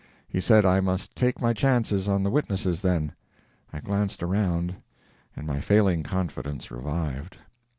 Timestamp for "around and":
4.23-5.45